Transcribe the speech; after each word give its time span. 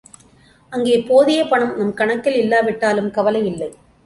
அங்கே 0.73 0.95
போதிய 1.09 1.39
பணம் 1.45 1.75
நம் 1.77 1.93
கணக்கில் 1.93 2.33
இல்லாவிட்டாலும் 2.33 3.11
கவலை 3.11 3.43
இல்லை. 3.45 3.69